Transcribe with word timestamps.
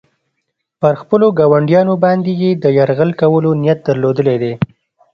پر 0.81 0.93
خپلو 1.01 1.27
ګاونډیانو 1.39 1.93
باندې 2.03 2.31
یې 2.41 2.49
د 2.63 2.65
یرغل 2.77 3.11
کولو 3.21 3.51
نیت 3.61 3.79
درلودلی 3.87 4.37
دی. 4.43 4.53